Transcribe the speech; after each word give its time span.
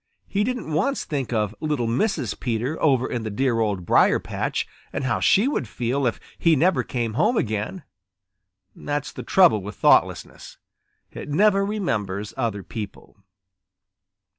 He 0.25 0.43
didn't 0.43 0.73
once 0.73 1.03
think 1.03 1.31
of 1.31 1.53
little 1.59 1.85
Mrs. 1.87 2.39
Peter 2.39 2.75
over 2.81 3.07
in 3.07 3.21
the 3.21 3.29
dear 3.29 3.59
Old 3.59 3.85
Briar 3.85 4.17
patch 4.17 4.67
and 4.91 5.03
how 5.03 5.19
she 5.19 5.47
would 5.47 5.67
feel 5.67 6.07
if 6.07 6.19
he 6.39 6.55
never 6.55 6.81
came 6.81 7.13
home 7.13 7.37
again. 7.37 7.83
That's 8.75 9.11
the 9.11 9.21
trouble 9.21 9.61
with 9.61 9.75
thoughtlessness; 9.75 10.57
it 11.11 11.29
never 11.29 11.63
remembers 11.63 12.33
other 12.35 12.63
people. 12.63 13.17